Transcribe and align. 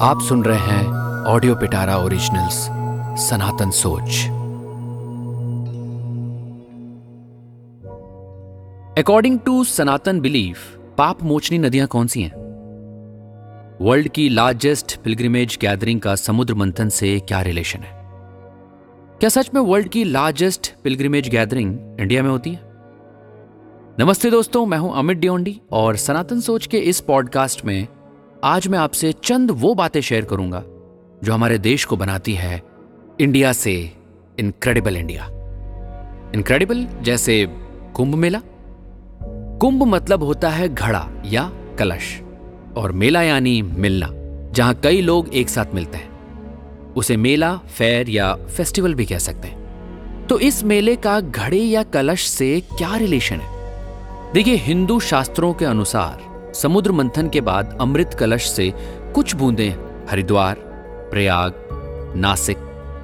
आप 0.00 0.20
सुन 0.20 0.44
रहे 0.44 0.58
हैं 0.58 0.86
ऑडियो 1.24 1.54
पिटारा 1.54 1.96
ओरिजिनल्स, 1.96 2.68
सनातन 3.28 3.70
सोच। 3.70 4.02
अकॉर्डिंग 8.98 9.40
टू 9.40 9.64
सनातन 9.64 10.20
बिलीफ 10.20 10.58
पाप 10.98 11.22
मोचनी 11.22 11.58
नदियाँ 11.58 11.86
कौन 11.86 12.06
सी 12.06 12.22
हैं? 12.22 12.32
वर्ल्ड 13.80 14.08
की 14.08 14.28
लार्जेस्ट 14.28 14.96
पिलग्रिमेज 14.96 15.58
गैदरिंग 15.60 16.00
का 16.00 16.14
समुद्र 16.14 16.54
मंथन 16.54 16.88
से 16.88 17.20
क्या 17.20 17.40
रिलेशन 17.40 17.78
है? 17.78 17.92
क्या 19.20 19.28
सच 19.28 19.50
में 19.54 19.60
वर्ल्ड 19.60 19.88
की 19.88 20.04
लार्जेस्ट 20.04 20.74
पिलग्रिमेज 20.84 21.28
गैदरिंग 21.28 22.00
इंडिया 22.00 22.22
में 22.22 22.30
होती 22.30 22.50
है? 22.50 22.60
नमस्ते 24.00 24.30
दोस्तों, 24.30 24.66
मैं 24.66 24.78
हूँ 24.78 24.98
अमित 24.98 25.18
डियोंडी 25.18 25.60
और 25.72 25.96
सनातन 25.96 26.40
सोच 26.40 26.66
के 26.66 26.78
इस 26.78 27.00
पॉडकास्ट 27.00 27.64
में 27.64 27.88
आज 28.44 28.68
मैं 28.68 28.78
आपसे 28.78 29.12
चंद 29.12 29.50
वो 29.50 29.74
बातें 29.74 30.00
शेयर 30.00 30.24
करूँगा, 30.24 30.62
जो 31.24 31.32
हमारे 31.32 31.58
देश 31.58 31.84
को 31.84 31.96
बनाती 31.96 32.34
है 32.34 32.62
इंडिया 33.20 33.52
से 33.52 33.92
इनक्रेडिबल 34.38 34.96
इंडिया। 34.96 35.24
इनक्रेडिबल 36.34 36.86
जैसे 37.02 37.46
कुंभ 37.94 38.14
मेला? 38.14 38.40
कुंभ 39.60 39.82
मतलब 39.82 40.22
होता 40.22 40.48
है 40.48 40.68
घड़ा 40.74 41.08
या 41.24 41.52
कलश, 41.78 42.20
और 42.76 42.92
मेला 42.92 43.22
यानी 43.22 43.62
मिलना, 43.62 44.08
जहाँ 44.52 44.74
कई 44.74 45.00
लोग 45.00 45.28
एक 45.28 45.48
साथ 45.48 45.74
मिलते 45.74 45.98
हैं। 45.98 46.94
उसे 46.94 47.16
मेला, 47.16 47.56
फेयर 47.56 48.08
या 48.08 48.34
फेस्टिवल 48.34 48.94
भी 48.94 49.06
कह 49.06 49.18
सकते 49.18 49.48
हैं। 49.48 50.26
तो 50.26 50.38
इस 50.38 50.64
मेले 50.64 50.96
का 50.96 51.20
घड़े 51.20 51.60
या 51.60 51.82
कलश 51.82 52.26
से 52.26 52.60
क्या 52.60 52.96
रिलेशन 52.96 53.36
है? 53.36 54.32
देखिए, 54.32 54.54
हिंदू 54.54 55.00
शास्त्रों 55.00 55.54
के 55.54 55.64
अनुसार 55.64 56.35
समुद्र 56.56 56.92
मंथन 56.92 57.28
के 57.28 57.40
बाद 57.40 57.76
अमृत 57.80 58.14
कलश 58.14 58.48
से 58.50 58.72
कुछ 59.14 59.34
बूंदें 59.34 59.70
हरिद्वार, 60.10 60.54
प्रयाग, 61.10 61.54
नासिक 62.16 62.58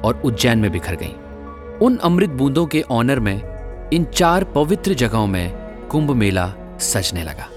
और 0.05 0.21
उज्जैन 0.25 0.59
में 0.59 0.71
बिखर 0.73 0.97
गईं। 0.97 1.79
उन 1.79 1.97
अमृत 1.97 2.31
बूंदों 2.31 2.67
के 2.67 2.83
ऑनर 2.91 3.21
में, 3.21 3.91
इन 3.93 4.05
चार 4.05 4.45
पवित्र 4.45 4.95
जगहों 4.95 5.27
में 5.27 5.89
कुंभ 5.91 6.11
मेला 6.11 6.53
सजने 6.81 7.23
लगा 7.23 7.49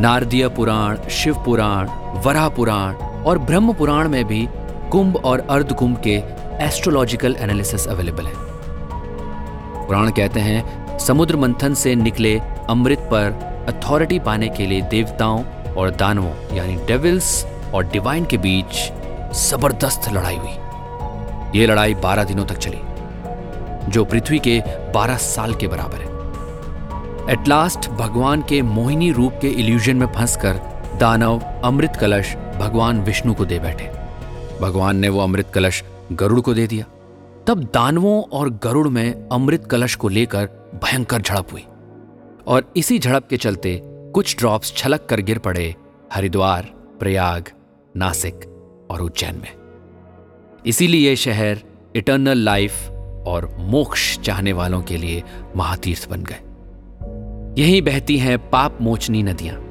नारदीय 0.00 0.48
पुराण, 0.48 0.96
शिव 1.10 1.42
पुराण, 1.44 1.88
वराह 2.24 2.48
पुराण 2.48 2.94
और 3.24 3.38
ब्रह्म 3.38 3.72
पुराण 3.72 4.08
में 4.08 4.24
भी 4.24 4.46
कुंभ 4.90 5.16
और 5.16 5.46
अर्ध 5.50 5.72
कुंभ 5.72 6.00
के 6.06 6.16
एस्ट्रोलॉजिकल 6.64 7.36
एनालिसिस 7.40 7.86
अवेलेबल 7.88 8.26
है 8.26 8.44
पुराण 9.86 10.10
कहते 10.10 10.40
हैं 10.40 10.98
समुद्र 10.98 11.36
मंथन 11.36 11.74
से 11.74 11.94
निकले 11.94 12.38
अमृत 12.70 12.98
पर 13.12 13.55
अथॉरिटी 13.68 14.18
पाने 14.18 14.48
के 14.48 14.66
लिए 14.66 14.80
देवताओं 14.80 15.44
और 15.74 15.90
दानवों, 15.90 16.56
यानी 16.56 16.76
डेविल्स 16.76 17.46
और 17.74 17.84
डिवाइन 17.84 18.24
के 18.24 18.38
बीच 18.38 18.92
ज़बरदस्त 19.36 20.12
लड़ाई 20.12 20.36
हुई। 20.36 21.60
ये 21.60 21.66
लड़ाई 21.66 21.94
12 21.94 22.24
दिनों 22.24 22.44
तक 22.44 22.56
चली, 22.56 22.80
जो 23.90 24.04
पृथ्वी 24.04 24.38
के 24.38 24.60
12 24.92 25.16
साल 25.16 25.54
के 25.54 25.68
बराबर 25.68 25.96
है। 25.96 26.14
एट 27.32 27.48
लास्ट 27.48 27.90
भगवान 27.90 28.42
के 28.42 28.62
मोहिनी 28.62 29.10
रूप 29.12 29.38
के 29.40 29.48
इल्यूजन 29.48 29.96
में 29.96 30.06
फंसकर 30.06 30.60
दानव 31.00 31.42
अमृत 31.64 31.96
कलश 31.96 32.34
भगवान 32.34 33.00
विष्णु 33.00 33.34
को 33.34 33.44
दे 33.44 33.58
बैठे। 33.58 33.90
भगवान 34.60 34.96
ने 34.96 35.08
वो 35.08 35.20
अमृत 35.20 35.50
कलश 35.54 35.84
गरुड़ 36.12 36.40
को 36.40 36.54
दे 36.54 36.66
दिया। 36.66 36.84
तब 37.46 37.64
दानवों 37.64 38.22
और 38.32 38.50
गरुड़ 38.50 38.88
में 38.88 39.28
अमृत 39.28 39.66
कलश 39.66 39.94
को 39.94 40.08
लेकर 40.08 40.48
भयंकर 40.84 41.22
झड़प 41.22 41.52
हुई। 41.52 41.64
और 42.46 42.72
इसी 42.76 42.98
झड़प 42.98 43.26
के 43.28 43.36
चलते 43.36 43.80
कुछ 43.84 44.38
ड्रॉप्स 44.38 44.76
छलक 44.76 45.06
कर 45.06 45.20
गिर 45.20 45.38
पड़े, 45.38 45.74
हरिद्वार, 46.12 46.62
प्रयाग, 46.98 47.48
नासिक 47.96 48.34
और 48.90 49.00
उज्जैन 49.00 49.36
में। 49.36 49.52
इसीलिए 50.66 51.16
शहर 51.16 51.62
इटर्नल 51.96 52.38
लाइफ 52.38 52.90
और 53.26 53.56
मोक्ष 53.58 54.18
चाहने 54.18 54.52
वालों 54.52 54.82
के 54.82 54.96
लिए 54.96 55.22
महातीर्थ 55.56 56.08
बन 56.10 56.22
गए। 56.22 56.40
यहीं 57.62 57.82
बहती 57.82 58.18
हैं 58.18 58.50
पाप 58.50 58.78
मोचनी 58.80 59.22
नदियाँ। 59.22 59.62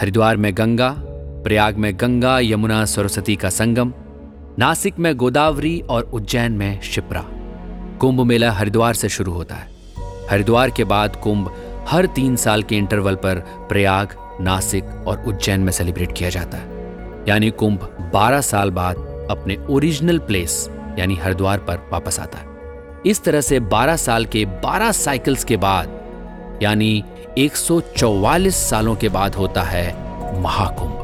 हरिद्वार 0.00 0.36
में 0.36 0.54
गंगा, 0.56 0.96
प्रयाग 1.44 1.76
में 1.76 1.96
गंगा, 1.96 2.38
यमुना, 2.40 2.84
सरस्वती 2.84 3.36
का 3.36 3.50
संगम, 3.50 3.92
नासिक 4.58 4.98
में 4.98 5.16
गोदावरी 5.16 5.80
और 5.80 6.02
उज्जैन 6.02 6.52
में 6.52 6.80
शिप्रा 6.80 7.24
कुंभ 8.00 8.20
मेला 8.20 8.52
हरिद्वार 8.52 8.94
से 8.94 9.08
शुरू 9.08 9.32
होता 9.32 9.54
है। 9.54 9.72
हरिद्वार 10.30 10.70
के 10.70 10.84
बाद 10.84 11.16
कुंभ 11.16 11.52
हर 11.88 12.06
तीन 12.06 12.36
साल 12.36 12.62
के 12.62 12.76
इंटरवल 12.76 13.14
पर 13.14 13.38
प्रयाग, 13.68 14.08
नासिक 14.40 14.84
और 15.06 15.24
उज्जैन 15.26 15.60
में 15.60 15.72
सेलिब्रेट 15.72 16.12
किया 16.12 16.30
जाता 16.30 16.58
है। 16.58 17.24
यानी 17.28 17.50
कुंभ 17.50 18.10
12 18.14 18.40
साल 18.40 18.70
बाद 18.70 18.96
अपने 19.30 19.56
ओरिजिनल 19.70 20.18
प्लेस 20.18 20.70
यानी 20.98 21.14
हरिद्वार 21.16 21.58
पर 21.58 21.88
वापस 21.92 22.20
आता 22.20 22.38
है। 22.38 22.46
इस 23.06 23.24
तरह 23.24 23.40
से 23.40 23.60
12 23.60 23.96
साल 23.96 24.24
के 24.24 24.44
12 24.44 24.92
साइकिल्स 24.92 25.44
के 25.44 25.56
बाद, 25.56 26.00
यानी 26.62 27.04
144 27.38 28.56
सालों 28.70 28.96
के 28.96 29.08
बाद 29.08 29.34
होता 29.34 29.62
है 29.62 29.86
महाकुंभ। 30.42 30.98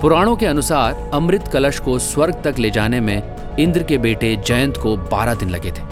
पुराणों 0.00 0.36
के 0.36 0.46
अनुसार 0.46 1.10
अमृत 1.14 1.48
कलश 1.48 1.78
को 1.78 1.98
स्वर्ग 1.98 2.42
तक 2.44 2.58
ले 2.58 2.70
जाने 2.70 3.00
में 3.00 3.56
इंद्र 3.56 3.82
के 3.82 3.98
बेटे 3.98 4.36
जयंत 4.36 4.76
को 4.76 4.96
12 4.96 5.34
दिन 5.34 5.50
लगे 5.50 5.70
थे। 5.70 5.82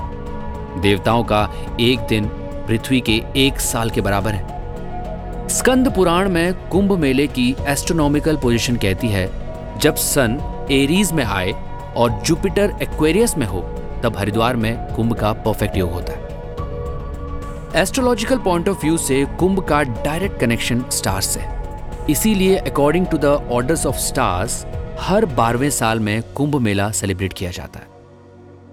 देवताओं 0.81 1.25
का 1.25 1.51
एक 1.81 2.01
दिन 2.01 2.25
पृथ्वी 2.67 3.01
के 3.01 3.23
एक 3.37 3.61
साल 3.61 3.91
के 3.91 4.01
बराबर 4.01 4.33
है। 4.33 5.49
स्कंद 5.49 5.93
पुराण 5.95 6.29
में 6.29 6.69
कुंभ 6.69 6.93
मेले 6.93 7.27
की 7.27 7.55
एस्ट्रोनॉमिकल 7.67 8.37
पोजीशन 8.37 8.77
कहती 8.77 9.09
है, 9.09 9.29
जब 9.79 9.95
सन 9.95 10.39
एरीज 10.71 11.13
में 11.13 11.25
आए 11.25 11.53
और 11.97 12.11
जुपिटर 12.27 12.73
एक्वेरियस 12.83 13.37
में 13.39 13.47
हो, 13.47 13.61
तब 14.03 14.17
हरिद्वार 14.17 14.57
में 14.57 14.95
कुंभ 14.95 15.13
का 15.13 15.33
परफेक्ट 15.33 15.77
योग 15.77 15.93
होता 15.93 16.13
है। 16.13 17.83
एस्ट्रोलॉजिकल 17.83 18.39
पॉइंट 18.39 18.69
ऑफ़ 18.69 18.81
व्यू 18.83 18.97
से 18.97 19.25
कुंभ 19.39 19.61
का 19.61 19.83
डायरेक्ट 19.83 20.41
कनेक्शन 20.41 20.85
स्टार्स 20.91 21.27
से 21.27 21.41
इसीलिए 22.11 22.57
according 22.57 23.07
to 23.07 23.19
the 23.19 23.25
orders 23.25 23.87
of 23.87 23.97
stars 23.97 24.65
हर 25.01 25.25
बारहवें 25.27 25.71
साल 25.71 26.01
में 26.01 26.23
कुंभ 26.35 26.57
मेला 26.57 26.91
सेलिब्रेट 26.91 27.33
किया 27.33 27.51
जाता 27.51 27.79
है। 27.79 27.87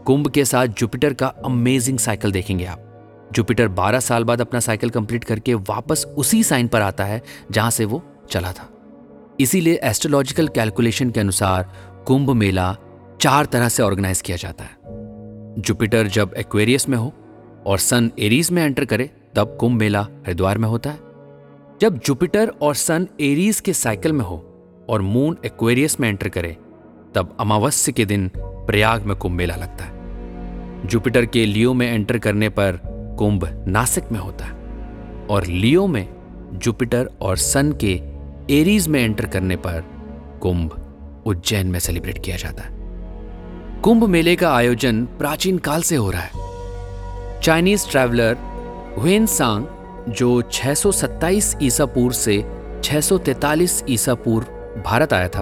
कुंभ 0.06 0.28
के 0.28 0.46
साथ 0.46 0.68
जुपिटर 0.68 1.14
का 1.14 1.28
अमेजिंग 1.46 2.00
साइकिल 2.00 2.32
देखेंगे 2.32 2.66
आप। 2.66 2.91
जुपिटर 3.32 3.68
12 3.68 4.00
साल 4.00 4.24
बाद 4.24 4.42
अपना 4.42 4.60
साइकिल 4.60 4.90
कंप्लीट 4.90 5.24
करके 5.24 5.54
वापस 5.54 6.06
उसी 6.18 6.44
साइन 6.44 6.68
पर 6.68 6.82
आता 6.82 7.04
है, 7.04 7.22
जहाँ 7.52 7.72
से 7.72 7.86
वो 7.86 8.04
चला 8.30 8.52
था। 8.52 8.70
इसीलिए 9.40 9.80
एस्ट्रोलॉजिकल 9.84 10.48
कैलकुलेशन 10.48 11.10
के 11.10 11.20
अनुसार 11.20 11.72
कुंभ 12.08 12.30
मेला 12.30 12.78
चार 13.22 13.46
तरह 13.46 13.70
से 13.70 13.84
ऑर्गेनाइज 13.84 14.22
किया 14.22 14.38
जाता 14.38 14.64
है। 14.64 14.78
जुपिटर 15.62 16.08
जब 16.08 16.34
एक्वेरियस 16.38 16.90
में 16.90 16.98
हो 16.98 17.14
और 17.66 17.78
सन 17.78 18.12
एरीज 18.20 18.52
में 18.52 18.64
एंटर 18.64 18.86
करे, 18.86 19.10
तब 19.36 19.58
कुंभ 19.60 19.80
मेला 19.80 20.02
हरिद्वार 20.02 20.58
में 20.58 20.70
होता 20.70 20.90
है। 20.90 21.00
जब 21.82 22.02
जुपिटर 22.06 22.48
और 22.62 22.76
सन 22.76 23.08
एरीज 23.22 23.60
के 23.60 23.74
साइकिल 23.74 24.14
में 24.14 24.26
हो 24.26 24.48
और 24.90 25.02
मून 25.02 25.38
एक्वेरियस 25.46 26.00
में 26.00 26.10
एंटर 26.10 26.30
करे, 26.30 26.58
तब 27.16 27.38
अमावस्या 27.40 27.94
के 27.94 28.06
दिन 28.06 28.32
प्रयाग 28.38 29.04
में 29.04 29.16
कुंभ 29.16 29.34
मेला 29.34 29.56
लगता 29.56 29.84
है। 29.84 30.02
जुपिटर 30.88 31.26
के 31.26 31.46
लियो 31.46 31.74
में 31.74 31.94
एंटर 31.94 32.18
करने 32.18 32.50
पर 32.50 32.91
कुंभ 33.18 33.66
नासिक 33.68 34.12
में 34.12 34.20
होता 34.20 34.46
है 34.46 34.52
और 35.30 35.46
लियो 35.46 35.88
में 35.88 36.10
जुपिटर 36.54 37.10
और 37.22 37.38
सन 37.38 37.72
के 37.72 37.94
एरीज 38.60 38.88
में 38.88 39.02
एंटर 39.02 39.26
करने 39.26 39.56
पर 39.56 39.84
कुंभ 40.42 40.78
उज्जैन 41.26 41.68
में 41.68 41.80
सेलिब्रेट 41.80 42.24
किया 42.26 42.38
जाता 42.38 42.64
है। 42.64 42.82
कुंभ 43.82 44.04
मेले 44.04 44.36
का 44.36 44.56
आयोजन 44.56 45.06
प्राचीन 45.06 45.58
काल 45.58 45.82
से 45.82 45.96
हो 45.96 46.12
रहा 46.12 46.22
है। 46.22 46.32
चाइनीज़ 47.42 47.90
ट्रैवलर 47.90 48.38
हुएन 48.98 49.26
सांग, 49.26 49.66
जो 50.10 50.42
627 50.42 51.56
ईसा 51.62 51.86
पूर्व 51.86 52.14
से 52.14 52.46
643 52.84 53.84
ईसा 53.90 54.14
पूर्व 54.14 54.46
भारत 54.82 55.14
आया 55.14 55.28
था, 55.28 55.42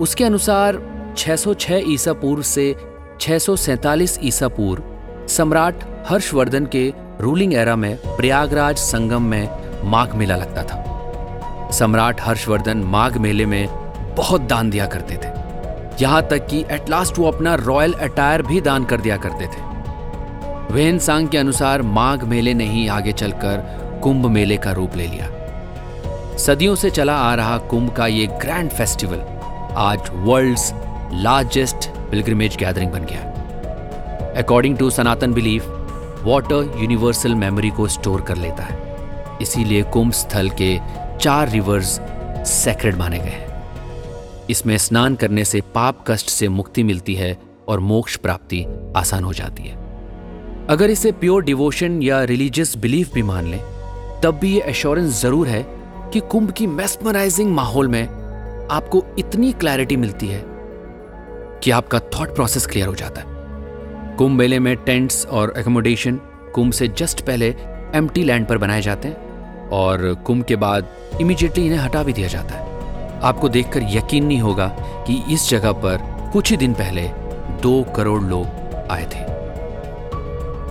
उसके 0.00 0.24
अनुसार 0.24 0.80
606 1.16 1.82
ईसा 1.86 2.12
पूर्व 2.12 2.42
से 2.42 2.74
647 3.20 4.18
ईसा 4.22 4.48
पूर्व 4.48 4.82
सम्राट 5.28 5.74
हर्षवर्धन 6.08 6.66
के 6.66 6.92
रूलिंग 7.20 7.54
एरा 7.54 7.76
में 7.76 7.96
प्रयागराज 7.96 8.76
संगम 8.76 9.22
में 9.22 9.48
माघ 9.84 10.14
मेला 10.14 10.36
लगता 10.36 10.62
था। 10.62 11.70
सम्राट 11.72 12.20
हर्षवर्धन 12.20 12.78
माघ 12.84 13.16
मेले 13.16 13.46
में 13.46 13.66
बहुत 14.16 14.40
दान 14.40 14.70
दिया 14.70 14.86
करते 14.86 15.14
थे। 15.14 15.30
यहाँ 16.00 16.22
तक 16.22 16.46
कि 16.46 16.64
एट 16.70 16.90
लास्ट 16.90 17.18
वो 17.18 17.26
अपना 17.26 17.54
रॉयल 17.54 17.92
अटायर 17.92 18.42
भी 18.42 18.60
दान 18.60 18.84
कर 18.84 19.00
दिया 19.00 19.16
करते 19.16 19.46
थे। 19.46 19.70
वेन 20.74 20.98
सांग 20.98 21.28
के 21.28 21.38
अनुसार 21.38 21.82
माघ 21.82 22.22
मेले 22.24 22.54
ने 22.54 22.64
ही 22.64 22.86
आगे 22.88 23.12
चलकर 23.12 24.00
कुंभ 24.02 24.26
मेले 24.26 24.56
का 24.56 24.72
रूप 24.72 24.96
ले 24.96 25.06
लिया। 25.06 26.36
सदियों 26.36 26.74
से 26.74 26.90
चला 26.90 27.16
आ 27.16 27.34
रहा 27.34 27.58
कुंभ 27.58 27.92
का 27.92 28.06
ये 28.06 28.26
ग्रैंड 28.26 28.70
फेस्टिवल 28.70 29.20
आज 29.78 30.10
वर्ल्ड्स 30.12 30.72
लार्जेस्ट 31.12 31.88
पिलग्रिमेज 32.10 32.56
गैदरिंग 32.56 32.90
बन 32.92 33.04
गया। 33.04 33.31
According 34.36 34.76
to 34.78 34.88
Sanatan 34.90 35.32
belief 35.32 35.64
water 36.24 36.78
universal 36.80 37.34
memory 37.34 37.70
को 37.70 37.86
स्टोर 37.88 38.20
कर 38.20 38.36
लेता 38.36 38.62
है। 38.62 39.38
इसीलिए 39.42 39.82
कुंभ 39.92 40.12
स्थल 40.12 40.48
के 40.50 40.78
चार 41.20 41.48
रिवर्स 41.48 41.88
सेक्रेड 42.46 42.96
माने 42.96 43.18
गए 43.18 43.30
हैं। 43.30 44.46
इसमें 44.50 44.76
स्नान 44.78 45.14
करने 45.14 45.44
से 45.44 45.60
पाप 45.74 46.04
कष्ट 46.08 46.28
से 46.28 46.48
मुक्ति 46.48 46.82
मिलती 46.82 47.14
है 47.14 47.36
और 47.68 47.80
मोक्ष 47.80 48.16
प्राप्ति 48.16 48.64
आसान 48.96 49.24
हो 49.24 49.32
जाती 49.32 49.62
है। 49.62 49.76
अगर 50.68 50.90
इसे 50.90 51.12
प्योर 51.12 51.44
डिवोशन 51.44 52.02
या 52.02 52.22
रिलीजियस 52.24 52.76
बिलीफ 52.76 53.12
भी 53.14 53.22
मान 53.22 53.46
लें, 53.46 53.60
तब 54.22 54.38
भी 54.40 54.54
ये 54.54 54.60
एश्योरेंस 54.60 55.20
ज़रूर 55.22 55.48
है 55.48 55.62
कि 56.12 56.20
कुंभ 56.22 56.50
की 56.52 56.66
मेस्मराइजिंग 56.66 57.52
माहौल 57.54 57.88
में 57.88 58.06
आपको 58.70 59.04
इतनी 59.18 59.52
क्लैरिटी 59.52 59.96
मिलती 59.96 60.26
है 60.26 60.42
कि 61.64 61.70
आपका 61.70 61.98
थॉट 62.14 62.34
प्रोसेस 62.34 62.66
क्लियर 62.66 62.88
हो 62.88 62.94
जाता 62.94 63.20
है। 63.20 63.31
कुंभ 64.18 64.38
मेले 64.38 64.58
में 64.58 64.76
टेंट्स 64.76 65.26
और 65.26 65.54
एकोमोडेशन 65.58 66.16
कुंभ 66.54 66.72
से 66.72 66.88
जस्ट 66.88 67.20
पहले 67.20 67.46
एम 67.94 68.08
लैंड 68.18 68.46
पर 68.46 68.58
बनाए 68.58 68.82
जाते 68.82 69.08
हैं 69.08 69.68
और 69.68 70.14
कुंभ 70.26 70.44
के 70.44 70.56
बाद 70.56 70.88
इमीडिएटली 71.20 71.64
इन्हें 71.66 71.78
हटा 71.78 72.02
भी 72.02 72.12
दिया 72.12 72.28
जाता 72.28 72.54
है। 72.54 73.20
आपको 73.20 73.48
देखकर 73.48 73.82
यकीन 73.82 74.26
नहीं 74.26 74.40
होगा 74.40 74.66
कि 75.06 75.22
इस 75.30 75.48
जगह 75.50 75.72
पर 75.72 76.30
कुछ 76.32 76.50
ही 76.50 76.56
दिन 76.56 76.74
पहले 76.74 77.02
दो 77.62 77.82
करोड़ 77.96 78.22
लोग 78.22 78.74
आए 78.90 79.04
थे। 79.04 79.24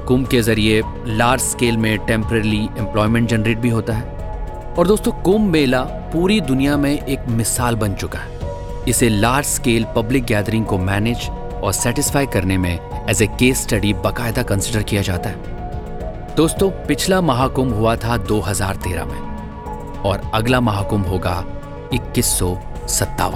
कुंभ 0.05 0.27
के 0.27 0.41
ज़रिए 0.41 0.81
लार्ज 1.07 1.41
स्केल 1.41 1.77
में 1.77 1.97
टेम्परली 1.97 2.63
एम्प्लॉयमेंट 2.77 3.29
जनरेट 3.29 3.57
भी 3.57 3.69
होता 3.69 3.93
है। 3.93 4.75
और 4.77 4.87
दोस्तों, 4.87 5.11
कुंभ 5.11 5.51
मेला 5.51 5.81
पूरी 6.13 6.41
दुनिया 6.41 6.77
में 6.77 7.05
एक 7.05 7.27
मिसाल 7.29 7.75
बन 7.75 7.93
चुका 7.93 8.19
है। 8.19 8.39
इसे 8.87 9.09
लार्ज 9.09 9.45
स्केल 9.45 9.85
पब्लिक 9.95 10.25
गैदरिंग 10.25 10.65
को 10.65 10.77
मैनेज 10.77 11.29
और 11.63 11.73
सेटिस्फाई 11.73 12.25
करने 12.25 12.57
में 12.57 12.90
एज 13.09 13.21
ए 13.21 13.27
केस 13.27 13.61
स्टडी 13.61 13.93
बाकायदा 13.93 14.43
कंसिडर 14.43 14.83
किया 14.83 15.01
जाता 15.01 15.29
है। 15.29 16.35
दोस्तों, 16.35 16.71
पिछला 16.71 17.21
महाकुंभ 17.21 17.73
हुआ 17.73 17.95
था 17.95 18.17
2013 18.17 19.05
में, 19.05 20.01
और 20.01 20.31
अगला 20.33 20.59
महाकुंभ 20.61 21.07
होगा 21.07 21.45
इक्कीस 21.93 22.41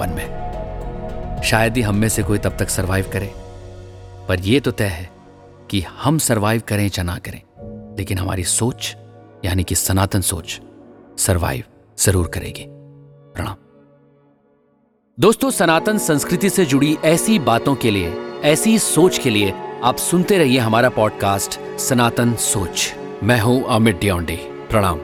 में। 0.08 1.42
शायद 1.44 1.76
ही 1.76 1.82
हम 1.82 1.94
में 1.94 2.08
से 2.08 2.22
कोई 2.22 2.38
तब 2.38 2.56
तक 2.58 2.68
सरवाइव 2.68 3.10
करे। 3.12 3.32
पर 4.28 4.40
यह 4.40 4.60
तो 4.60 4.70
तय 4.70 4.84
है 4.84 5.10
कि 5.70 5.80
हम 5.80 6.18
सरवाइव 6.18 6.62
करें 6.68 6.86
या 6.86 7.02
ना 7.02 7.18
करें, 7.18 7.40
लेकिन 7.98 8.18
हमारी 8.18 8.44
सोच, 8.44 8.96
यानी 9.44 9.64
कि 9.64 9.74
सनातन 9.74 10.20
सोच 10.20 10.60
सरवाइव 11.18 11.64
ज़रूर 11.98 12.26
करेगी। 12.26 12.66
प्रणाम। 13.34 13.56
दोस्तों, 15.18 15.50
सनातन 15.50 15.98
संस्कृति 15.98 16.50
से 16.50 16.64
जुड़ी 16.66 16.98
ऐसी 17.04 17.38
बातों 17.38 17.74
के 17.74 17.90
लिए 17.90 18.25
ऐसी 18.44 18.78
सोच 18.78 19.18
के 19.18 19.30
लिए 19.30 19.54
आप 19.84 19.96
सुनते 19.96 20.38
रहिए 20.38 20.58
हमारा 20.58 20.88
पॉडकास्ट, 20.88 21.78
सनातन 21.78 22.34
सोच। 22.34 22.94
मैं 23.22 23.40
हूँ 23.40 23.64
अमित 23.64 24.00
डियोंडे। 24.00 24.36
प्रणाम। 24.70 24.98